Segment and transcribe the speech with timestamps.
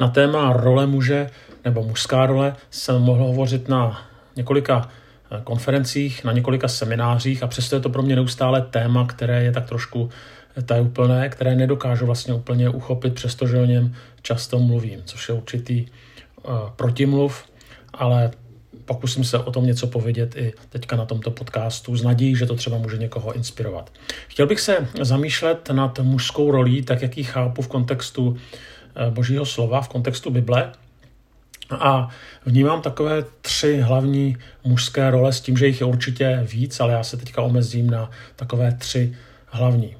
[0.00, 1.30] Na téma role muže
[1.64, 4.88] nebo mužská role jsem mohl hovořit na několika
[5.30, 9.52] eh, konferencích, na několika seminářích a přesto je to pro mě neustále téma, které je
[9.52, 10.10] tak trošku
[10.56, 15.86] eh, tajuplné, které nedokážu vlastně úplně uchopit, přestože o něm často mluvím, což je určitý
[15.86, 17.44] uh, protimluv,
[17.94, 18.30] ale
[18.84, 22.54] pokusím se o tom něco povědět i teďka na tomto podcastu s nadějí, že to
[22.54, 23.92] třeba může někoho inspirovat.
[24.28, 28.77] Chtěl bych se zamýšlet nad mužskou rolí, tak jak ji chápu v kontextu eh,
[29.10, 30.72] božího slova, v kontextu Bible.
[31.70, 32.08] A
[32.46, 37.02] vnímám takové tři hlavní mužské role s tím, že jich je určitě víc, ale já
[37.02, 39.16] se teďka omezím na takové tři
[39.46, 39.96] hlavní.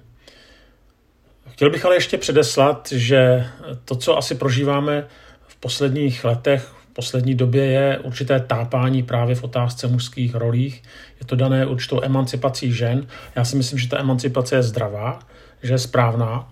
[1.48, 3.46] Chtěl bych ale ještě předeslat, že
[3.84, 5.06] to, co asi prožíváme
[5.46, 10.82] v posledních letech, poslední době je určité tápání právě v otázce mužských rolích.
[11.20, 13.06] Je to dané určitou emancipací žen.
[13.36, 15.18] Já si myslím, že ta emancipace je zdravá,
[15.62, 16.48] že je správná.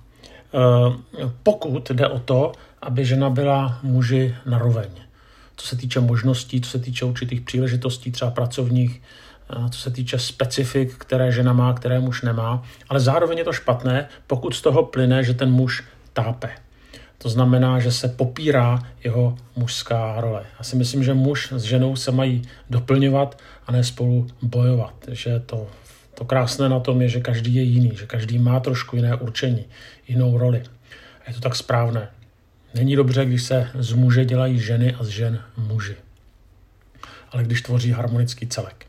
[0.55, 4.89] Eh, pokud jde o to, aby žena byla muži naroveň.
[5.57, 9.03] Co se týče možností, co se týče určitých příležitostí, třeba pracovních,
[9.51, 12.63] eh, co se týče specifik, které žena má, které muž nemá.
[12.89, 16.51] Ale zároveň je to špatné, pokud z toho plyne, že ten muž tápe.
[17.19, 20.45] To znamená, že se popírá jeho mužská role.
[20.59, 24.95] Já si myslím, že muž s ženou se mají doplňovat a ne spolu bojovat.
[25.09, 25.67] Že to,
[26.19, 29.65] to krásné na tom je, že každý je jiný, že každý má trošku jiné určení,
[30.09, 30.63] jinou roli.
[31.21, 32.09] A je to tak správné.
[32.75, 35.97] Není dobře, když se z muže dělají ženy a z žen muži.
[37.31, 38.87] Ale když tvoří harmonický celek.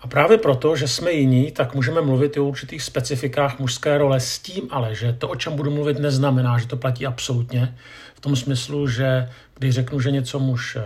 [0.00, 4.20] A právě proto, že jsme jiní, tak můžeme mluvit i o určitých specifikách mužské role
[4.20, 7.76] s tím ale, že to, o čem budu mluvit, neznamená, že to platí absolutně.
[8.14, 9.28] V tom smyslu, že
[9.58, 10.76] když řeknu, že něco muž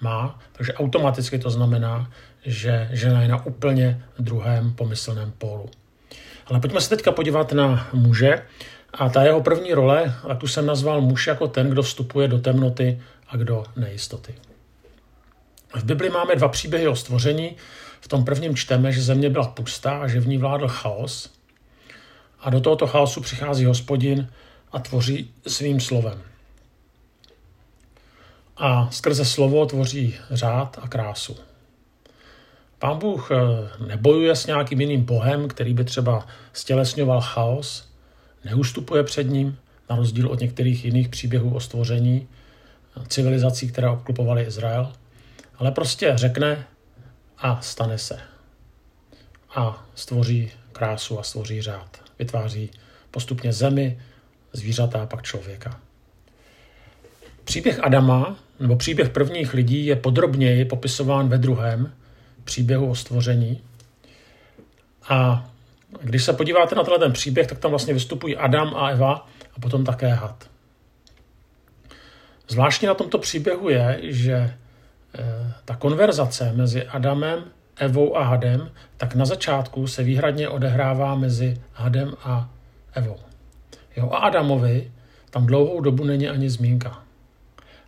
[0.00, 2.10] má, takže automaticky to znamená,
[2.46, 5.70] že žena je na úplně druhém pomyslném pólu.
[6.46, 8.42] Ale pojďme se teďka podívat na muže.
[8.94, 12.38] A ta jeho první role, a tu jsem nazval muž jako ten, kdo vstupuje do
[12.38, 14.34] temnoty a kdo nejistoty.
[15.74, 17.56] V Bibli máme dva příběhy o stvoření.
[18.00, 21.32] V tom prvním čteme, že země byla pustá a že v ní vládl chaos.
[22.40, 24.28] A do tohoto chaosu přichází hospodin
[24.72, 26.22] a tvoří svým slovem.
[28.56, 31.36] A skrze slovo tvoří řád a krásu.
[32.78, 33.36] Pán Bůh eh,
[33.86, 37.88] nebojuje s nějakým jiným bohem, který by třeba stělesňoval chaos,
[38.44, 39.58] neustupuje před ním,
[39.90, 42.28] na rozdíl od některých jiných příběhů o stvoření
[43.08, 44.92] civilizací, které obklupovaly Izrael,
[45.58, 46.66] ale prostě řekne,
[47.38, 48.18] a stane se.
[49.54, 52.00] A stvoří krásu a stvoří řád.
[52.18, 52.70] Vytváří
[53.10, 53.98] postupně zemi,
[54.52, 55.80] zvířata a pak člověka.
[57.44, 61.92] Příběh Adama, nebo příběh prvních lidí, je podrobněji popisován ve druhém
[62.46, 63.60] příběhu o stvoření.
[65.08, 65.48] A
[66.02, 69.60] když se podíváte na tenhle ten příběh, tak tam vlastně vystupují Adam a Eva a
[69.60, 70.50] potom také had.
[72.48, 74.54] Zvláštní na tomto příběhu je, že
[75.18, 77.44] Eh, ta konverzace mezi Adamem,
[77.76, 82.50] Evou a Hadem, tak na začátku se výhradně odehrává mezi Hadem a
[82.94, 83.16] Evou.
[83.96, 84.92] Jo, a Adamovi
[85.30, 87.02] tam dlouhou dobu není ani zmínka.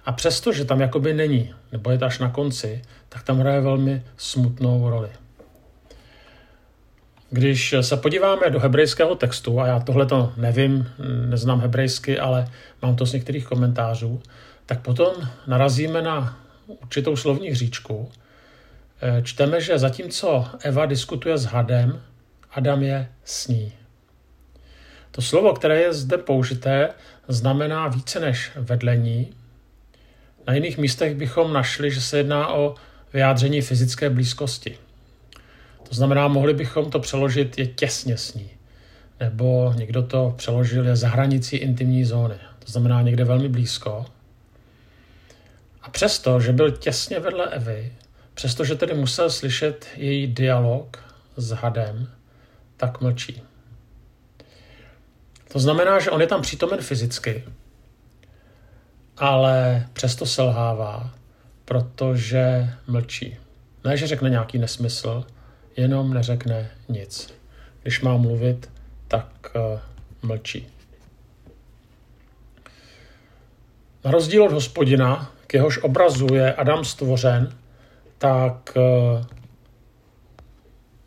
[0.09, 3.61] A přesto, že tam jakoby není, nebo je to až na konci, tak tam hraje
[3.61, 5.09] velmi smutnou roli.
[7.31, 10.89] Když se podíváme do hebrejského textu, a já tohle to nevím,
[11.29, 12.49] neznám hebrejsky, ale
[12.83, 14.23] mám to z některých komentářů,
[14.67, 15.15] tak potom
[15.47, 18.11] narazíme na určitou slovní hříčku,
[19.01, 22.03] eh, čteme, že zatímco Eva diskutuje s hadem,
[22.51, 23.73] Adam je s ní.
[25.11, 26.89] To slovo, které je zde použité,
[27.29, 29.38] znamená více než vedlení.
[30.49, 32.75] Na jiných místech bychom našli, že se jedná o
[33.13, 34.79] vyjádření fyzické blízkosti.
[35.89, 38.51] To znamená, mohli bychom to přeložit je těsně s ní.
[39.21, 42.35] Nebo někdo to přeložil je za hranicí intimní zóny.
[42.59, 44.07] To znamená někde velmi blízko.
[45.83, 47.93] A přesto, že byl těsně vedle Evy,
[48.35, 51.05] přestože tedy musel slyšet její dialog
[51.37, 52.09] s hadem,
[52.77, 53.43] tak mlčí.
[55.53, 57.45] To znamená, že on je tam přítomen fyzicky,
[59.19, 61.11] ale přesto selhává,
[61.65, 63.37] protože mlčí.
[63.85, 65.25] Ne, že řekne nějaký nesmysl,
[65.77, 67.35] jenom neřekne nic.
[67.83, 68.71] Když má mluvit,
[69.09, 69.81] tak uh,
[70.23, 70.67] mlčí.
[74.05, 77.55] Na rozdíl od hospodina, k jehož obrazu je Adam stvořen,
[78.19, 79.25] tak uh,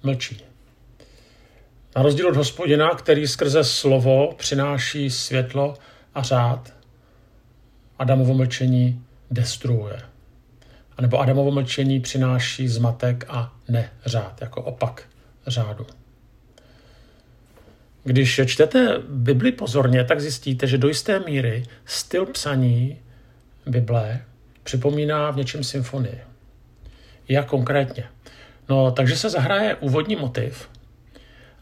[0.04, 0.44] mlčí.
[1.96, 5.74] Na rozdíl od hospodina, který skrze slovo přináší světlo
[6.16, 6.74] a řád,
[8.01, 10.01] Adamovo mlčení destruuje.
[10.98, 15.03] A nebo Adamovo mlčení přináší zmatek a neřád, jako opak
[15.48, 15.86] řádu.
[18.03, 22.98] Když čtete Bibli pozorně, tak zjistíte, že do jisté míry styl psaní
[23.65, 24.21] Bible
[24.63, 26.19] připomíná v něčem symfonii.
[27.27, 28.04] Jak konkrétně?
[28.69, 30.69] No, takže se zahraje úvodní motiv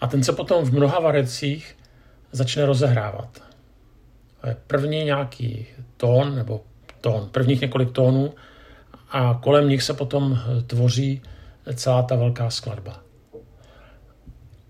[0.02, 1.78] a ten se potom v mnoha variacích
[2.32, 3.49] začne rozehrávat.
[4.68, 6.62] První nějaký tón nebo
[7.02, 8.34] tón, prvních několik tónů
[9.12, 11.22] a kolem nich se potom tvoří
[11.74, 13.00] celá ta velká skladba.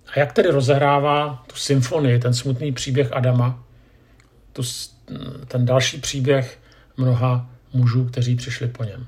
[0.07, 3.63] A jak tedy rozehrává tu symfonii, ten smutný příběh Adama,
[4.53, 4.61] tu,
[5.47, 6.59] ten další příběh
[6.97, 9.07] mnoha mužů, kteří přišli po něm.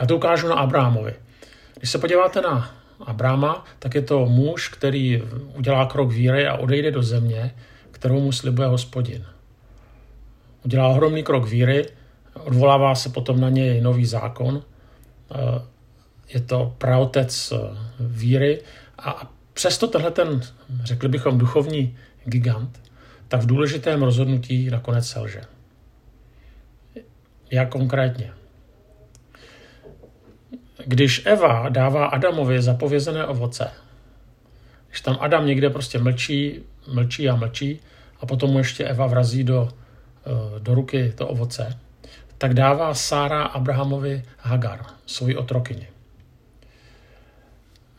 [0.00, 1.14] Já to ukážu na Abrahamovi.
[1.78, 2.70] Když se podíváte na
[3.00, 5.22] Abrahama, tak je to muž, který
[5.54, 7.54] udělá krok víry a odejde do země,
[7.98, 9.24] kterou mu slibuje hospodin.
[10.64, 11.86] Udělá ohromný krok víry,
[12.34, 14.62] odvolává se potom na něj nový zákon,
[16.28, 17.52] je to praotec
[18.00, 18.62] víry
[18.98, 20.40] a přesto tenhle ten,
[20.84, 22.80] řekli bychom, duchovní gigant,
[23.28, 25.40] tak v důležitém rozhodnutí nakonec selže.
[27.50, 28.32] Jak konkrétně?
[30.86, 33.70] Když Eva dává Adamovi zapovězené ovoce,
[34.88, 36.60] když tam Adam někde prostě mlčí,
[36.92, 37.80] mlčí a mlčí
[38.20, 39.68] a potom mu ještě Eva vrazí do,
[40.26, 41.78] eh, do ruky to ovoce,
[42.38, 45.86] tak dává Sára Abrahamovi Hagar, svoji otrokyni.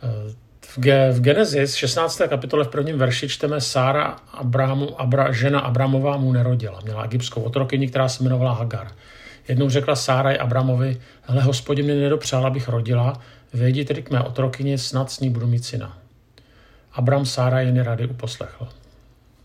[0.04, 2.28] Eh, v, Ge, v Genesis 16.
[2.28, 6.80] kapitole v prvním verši čteme Sára Abrahamu, Abra, žena Abramová mu nerodila.
[6.84, 8.92] Měla egyptskou otrokyni, která se jmenovala Hagar.
[9.48, 13.22] Jednou řekla Sáraj Abramovi, hele, hospodin mě nedopřál, abych rodila,
[13.54, 15.98] vejdi tedy k mé otrokyni, snad s ní budu mít syna.
[16.94, 18.68] Abram Sára jen rady uposlechl.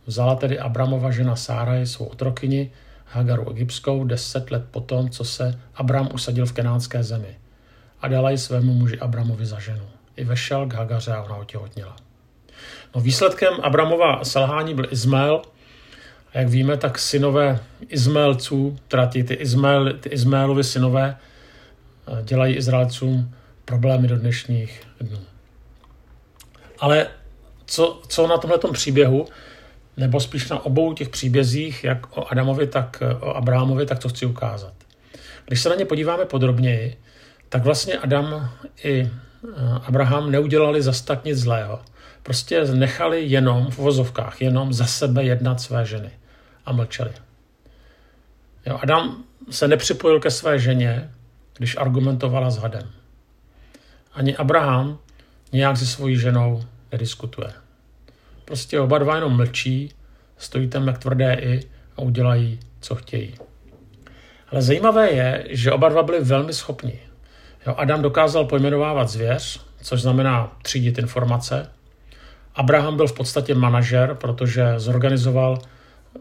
[0.07, 2.71] Vzala tedy Abramova žena Sáraj svou otrokyni,
[3.07, 7.37] Hagaru egyptskou, deset let potom, co se Abram usadil v kenánské zemi.
[8.01, 9.87] A dala ji svému muži Abramovi za ženu.
[10.17, 11.97] I vešel k Hagaře a ona otěhotněla.
[12.95, 15.43] No výsledkem Abramova selhání byl Izmael,
[16.35, 21.17] a jak víme, tak synové Izmaelců, teda ty, ty, Izmael, ty Izmaelovi synové,
[22.09, 23.35] eh, dělají Izraelcům
[23.65, 25.19] problémy do dnešních dnů.
[26.79, 27.07] Ale
[27.67, 29.27] co, co na tomhle příběhu,
[29.97, 34.09] nebo spíš na obou těch příbězích, jak o Adamovi, tak eh, o Abrahamovi, tak to
[34.09, 34.75] chci ukázat.
[35.47, 36.97] Když se na ně podíváme podrobněji,
[37.49, 38.51] tak vlastně Adam
[38.85, 39.49] i eh,
[39.87, 41.81] Abraham neudělali zas tak nic zlého.
[42.23, 46.11] Prostě nechali jenom v vozovkách, jenom za sebe jednat své ženy
[46.67, 47.13] a mlčeli.
[48.67, 51.11] Jo, Adam se nepřipojil ke své ženě,
[51.59, 52.91] když argumentovala s hadem.
[54.13, 54.99] Ani Abraham
[55.53, 57.64] nějak se svojí ženou nediskutuje.
[58.45, 59.91] Prostě oba dva jenom mlčí,
[60.39, 61.61] stojí tam jak tvrdé i
[61.97, 63.35] a udělají, co chtějí.
[64.49, 66.99] Ale zajímavé je, že oba dva byli velmi schopní.
[67.67, 71.71] Jo, Adam dokázal pojmenovávat zvěř, což znamená třídit informace.
[72.55, 75.59] Abraham byl v podstatě manažer, protože zorganizoval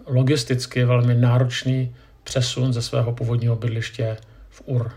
[0.06, 4.18] logisticky velmi náročný přesun ze svého původního bydliště
[4.50, 4.92] v Ur.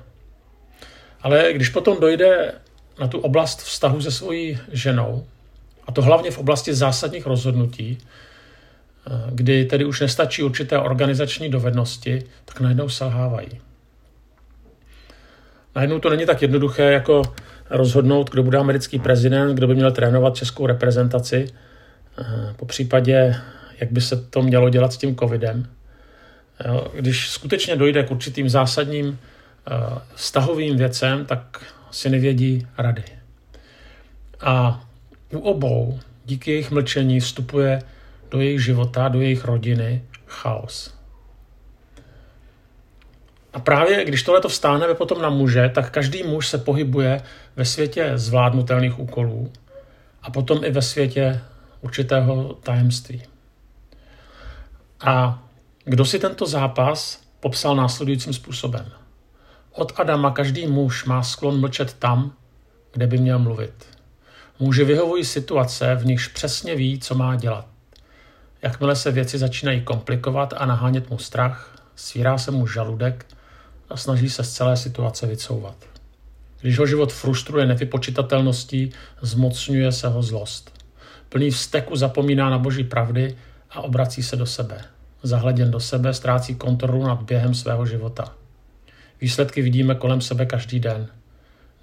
[1.22, 2.52] Ale když potom dojde
[3.00, 5.26] na tu oblast vztahu se svojí ženou,
[5.86, 7.98] a to hlavně v oblasti zásadních rozhodnutí,
[9.32, 13.48] kdy tedy už nestačí určité organizační dovednosti, tak najednou selhávají.
[15.76, 17.22] Najednou to není tak jednoduché, jako
[17.70, 21.46] rozhodnout, kdo bude americký prezident, kdo by měl trénovat českou reprezentaci,
[22.56, 23.36] po případě
[23.80, 25.68] jak by se to mělo dělat s tím covidem.
[26.94, 33.04] Když skutečně dojde k určitým zásadním eh, vztahovým věcem, tak si nevědí rady.
[34.40, 34.84] A
[35.32, 37.82] u obou díky jejich mlčení vstupuje
[38.30, 40.94] do jejich života, do jejich rodiny chaos.
[43.52, 47.22] A právě když tohle vstáhneme potom na muže, tak každý muž se pohybuje
[47.56, 49.52] ve světě zvládnutelných úkolů
[50.22, 51.40] a potom i ve světě
[51.80, 53.22] určitého tajemství.
[55.00, 55.42] A
[55.84, 58.92] kdo si tento zápas popsal následujícím způsobem?
[59.72, 62.32] Od Adama každý muž má sklon mlčet tam,
[62.92, 63.95] kde by měl mluvit.
[64.58, 67.66] Muži vyhovují situace, v nichž přesně ví, co má dělat.
[68.62, 73.26] Jakmile se věci začínají komplikovat a nahánět mu strach, svírá se mu žaludek
[73.90, 75.76] a snaží se z celé situace vycouvat.
[76.60, 80.84] Když ho život frustruje nevypočitatelností, zmocňuje se ho zlost.
[81.28, 83.36] Plný vzteku zapomíná na boží pravdy
[83.70, 84.84] a obrací se do sebe.
[85.22, 88.32] Zahleděn do sebe ztrácí kontrolu nad během svého života.
[89.20, 91.08] Výsledky vidíme kolem sebe každý den.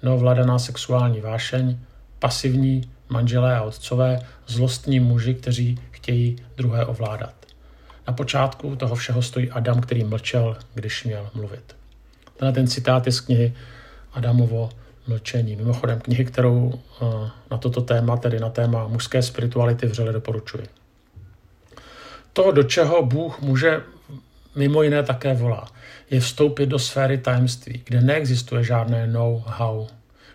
[0.02, 1.78] Neovládaná sexuální vášeň,
[2.24, 7.34] pasivní manželé a otcové, zlostní muži, kteří chtějí druhé ovládat.
[8.06, 11.76] Na počátku toho všeho stojí Adam, který mlčel, když měl mluvit.
[12.36, 13.54] Tenhle ten citát je z knihy
[14.12, 14.70] Adamovo
[15.06, 15.56] mlčení.
[15.56, 17.06] Mimochodem knihy, kterou eh,
[17.50, 20.66] na toto téma, tedy na téma mužské spirituality vřele doporučuji
[22.34, 23.82] to, do čeho Bůh může
[24.56, 25.68] mimo jiné také volá,
[26.10, 29.86] je vstoupit do sféry tajemství, kde neexistuje žádné know-how,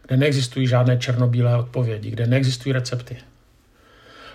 [0.10, 3.18] kde neexistují žádné černobílé odpovědi, kde neexistují recepty.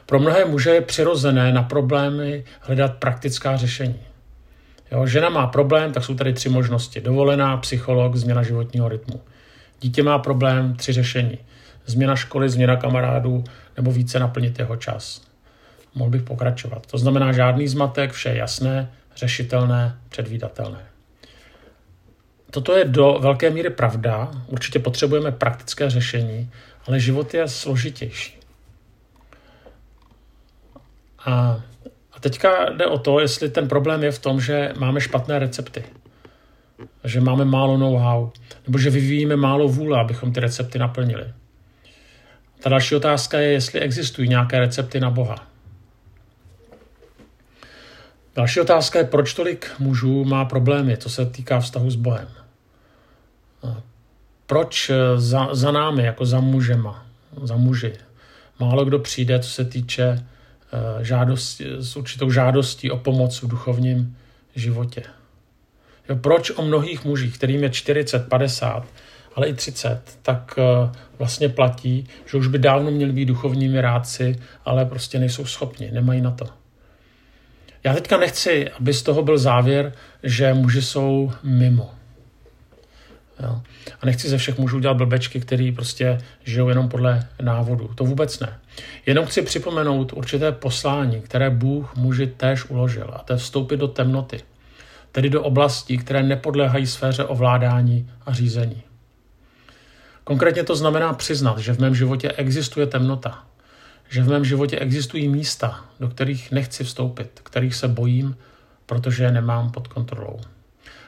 [0.07, 4.01] Pro mnohé muže je přirozené na problémy hledat praktická řešení.
[4.93, 7.01] Jo, žena má problém, tak jsou tady tři možnosti.
[7.01, 9.21] Dovolená, psycholog, změna životního rytmu.
[9.81, 11.39] Dítě má problém, tři řešení.
[11.87, 13.45] Změna školy, změna kamarádů
[13.77, 15.23] nebo více naplnit jeho čas.
[15.95, 16.87] Mohl bych pokračovat.
[16.87, 20.94] To znamená žádný zmatek, vše je jasné, řešitelné, předvídatelné.
[22.55, 26.51] Toto je do velké míry pravda, určitě potřebujeme praktické řešení,
[26.87, 28.39] ale život je složitější.
[31.27, 31.61] A,
[32.13, 35.85] a teďka jde o to, jestli ten problém je v tom, že máme špatné recepty,
[37.05, 38.31] že máme málo know-how,
[38.67, 41.25] nebo že vyvíjíme málo vůle, abychom ty recepty naplnili.
[42.61, 45.47] Ta další otázka je, jestli existují nějaké recepty na Boha.
[48.37, 52.44] Další otázka je, proč tolik mužů má problémy, co se týká vztahu s Bohem.
[54.47, 57.07] Proč za, za námi, jako za mužema,
[57.43, 57.93] za muži,
[58.61, 64.17] málo kdo přijde, co se týče eh, žádosti, s určitou žádostí o pomoc v duchovním
[64.57, 65.03] životě.
[66.09, 68.87] Jo, proč o mnohých mužích, kterým je 40, 50,
[69.35, 74.41] ale i 30, tak eh, vlastně platí, že už by dávno měli být duchovními rádci,
[74.65, 76.47] ale prostě nejsou schopni, nemají na to.
[77.85, 79.93] Já teďka nechci, aby z toho byl závěr,
[80.23, 81.94] že muži jsou mimo.
[83.43, 83.61] Jo.
[84.01, 87.91] A nechci ze všech mužů dělat blbečky, který prostě žijou jenom podle návodu.
[87.95, 88.59] To vůbec ne.
[89.07, 93.11] Jenom chci připomenout určité poslání, které Bůh muži též uložil.
[93.13, 94.41] A to je vstoupit do temnoty.
[95.13, 98.83] Tedy do oblastí, které nepodléhají sféře ovládání a řízení.
[100.25, 103.45] Konkrétně to znamená přiznat, že v mém životě existuje temnota,
[104.11, 108.37] že v mém životě existují místa, do kterých nechci vstoupit, kterých se bojím,
[108.87, 110.41] protože je nemám pod kontrolou.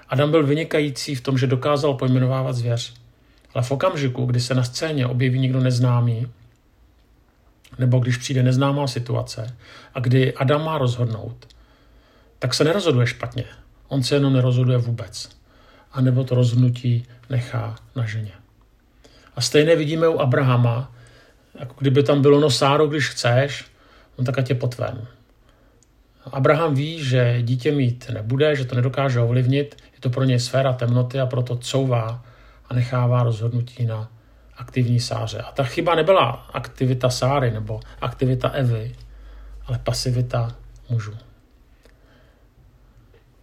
[0.09, 2.95] Adam byl vynikající v tom, že dokázal pojmenovávat zvěř.
[3.55, 6.27] Ale v okamžiku, kdy se na scéně objeví někdo neznámý,
[7.79, 9.57] nebo když přijde neznámá situace
[9.95, 11.47] a kdy Adam má rozhodnout,
[12.39, 13.45] tak se nerozhoduje špatně.
[13.89, 15.29] On se jenom nerozhoduje vůbec.
[15.93, 18.33] A nebo to rozhodnutí nechá na ženě.
[19.37, 20.93] A stejné vidíme u Abrahama,
[21.61, 23.65] jako kdyby tam bylo no Sáro, když chceš,
[24.19, 25.07] no tak ať je po tvém.
[26.33, 30.73] Abraham ví, že dítě mít nebude, že to nedokáže ovlivnit, je to pro něj sféra
[30.73, 32.25] temnoty a proto couvá
[32.68, 34.11] a nechává rozhodnutí na
[34.56, 35.38] aktivní sáře.
[35.38, 38.95] A ta chyba nebyla aktivita Sáry nebo aktivita Evy,
[39.66, 40.54] ale pasivita
[40.90, 41.14] mužů.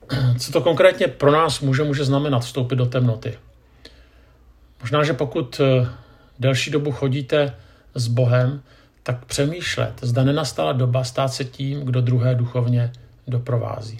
[0.39, 3.37] Co to konkrétně pro nás může, může znamenat vstoupit do temnoty?
[4.81, 5.87] Možná, že pokud eh,
[6.39, 7.55] delší dobu chodíte
[7.95, 8.61] s Bohem,
[9.03, 12.91] tak přemýšlet, zda nenastala doba stát se tím, kdo druhé duchovně
[13.27, 13.99] doprovází.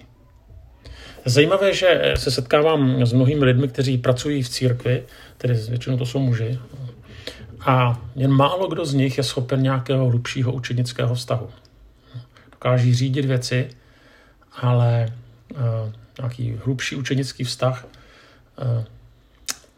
[1.26, 5.04] Zajímavé, že se setkávám s mnohými lidmi, kteří pracují v církvi,
[5.38, 6.60] tedy většinou to jsou muži,
[7.66, 11.50] a jen málo kdo z nich je schopen nějakého hlubšího učenického vztahu.
[12.52, 13.70] Dokáží řídit věci,
[14.62, 15.14] ale
[15.52, 15.60] uh,
[16.20, 18.84] nějaký hlubší učenický vztah, uh,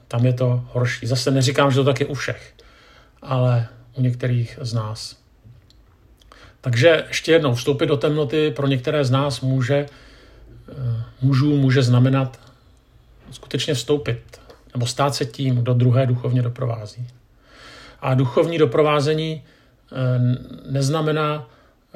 [0.07, 1.07] tam je to horší.
[1.07, 2.53] Zase neříkám, že to tak je u všech,
[3.21, 5.17] ale u některých z nás.
[6.61, 12.39] Takže ještě jednou, vstoupit do temnoty pro některé z nás může, eh, mužů může znamenat
[13.31, 14.41] skutečně vstoupit
[14.73, 17.07] nebo stát se tím, kdo druhé duchovně doprovází.
[17.99, 19.95] A duchovní doprovázení eh,
[20.71, 21.47] neznamená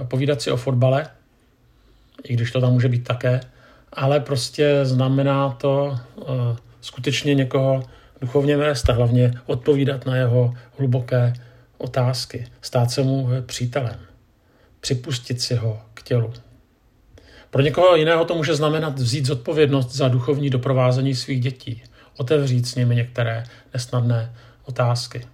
[0.03, 1.07] povídat si o fotbale,
[2.23, 3.41] i když to tam může být také,
[3.93, 6.23] ale prostě znamená to eh,
[6.81, 7.83] skutečně někoho
[8.21, 11.33] duchovně vést a hlavně odpovídat na jeho hluboké
[11.79, 13.99] otázky, stát se mu přítelem,
[14.79, 16.33] připustit si ho k tělu.
[17.49, 21.83] Pro někoho jiného to může znamenat vzít zodpovědnost za duchovní doprovázení svých dětí,
[22.17, 23.43] otevřít s nimi některé
[23.73, 24.33] nesnadné
[24.65, 25.27] otázky.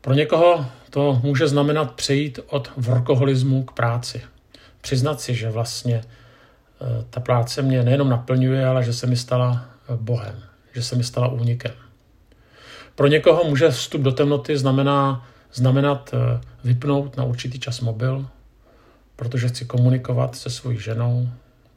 [0.00, 4.22] Pro někoho to může znamenat přejít od workoholismu k práci.
[4.80, 6.04] Přiznat si, že vlastně e,
[7.10, 9.64] ta práce mě nejenom naplňuje, ale že se mi stala
[9.96, 10.42] Bohem,
[10.72, 11.72] že se mi stala únikem.
[13.02, 18.26] Pro někoho může vstup do temnoty znamená, znamenat eh, vypnout na určitý čas mobil,
[19.16, 21.28] protože chci komunikovat se svojí ženou,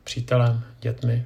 [0.04, 1.26] přítelem, dětmi.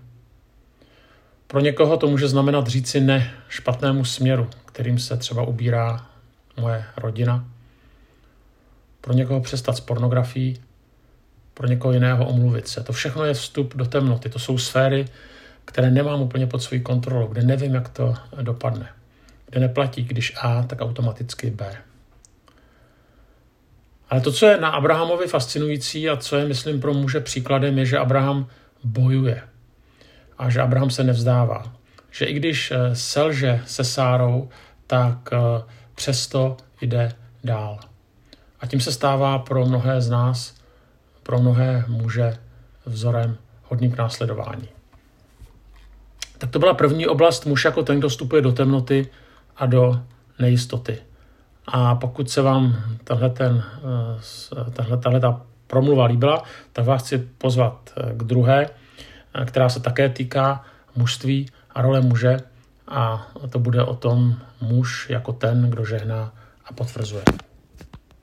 [1.48, 6.08] Pro někoho to může znamenat říci ne špatnému směru, kterým se třeba ubírá
[6.58, 7.46] moje rodina.
[9.02, 10.62] Pro někoho přestat s pornografií,
[11.54, 12.84] pro někoho jiného omluvit se.
[12.84, 14.30] To všechno je vstup do temnoty.
[14.30, 15.06] To jsou sféry,
[15.66, 18.90] které nemám úplně pod svou kontrolou, kde nevím, jak to dopadne
[19.50, 21.78] kde neplatí, když A, tak automaticky B.
[24.10, 27.86] Ale to, co je na Abrahamovi fascinující a co je, myslím, pro muže příkladem, je,
[27.86, 28.48] že Abraham
[28.84, 29.42] bojuje.
[30.38, 31.74] a že Abraham se nevzdává.
[32.12, 34.50] Že i když eh, selže se Sárou,
[34.88, 35.38] tak eh,
[35.96, 37.12] přesto jde
[37.44, 37.80] dál.
[38.60, 40.56] A tím se stává pro mnohé z nás,
[41.24, 42.38] pro mnohé muže
[42.86, 44.70] vzorem hodným k následování.
[46.38, 49.10] Tak to byla první oblast, muž jako ten, kdo vstupuje do temnoty
[49.60, 50.02] a do
[50.40, 50.98] nejistoty.
[51.68, 52.76] A pokud se vám
[53.12, 58.70] eh, tahle ta promluva líbila, tak vás chci pozvat eh, k druhé,
[59.34, 60.64] eh, která se také týká
[60.96, 62.38] mužství a role muže
[62.88, 66.34] a to bude o tom muž jako ten, kdo žehná
[66.66, 67.24] a potvrzuje.